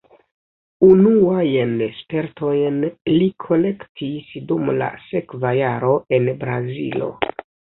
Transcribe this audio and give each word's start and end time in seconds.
Unuajn 0.85 1.75
spertojn 1.97 2.79
li 3.11 3.27
kolektis 3.45 4.33
dum 4.53 4.73
la 4.81 4.89
sekva 5.07 5.55
jaro 5.61 5.93
en 6.19 6.33
Brazilo. 6.45 7.13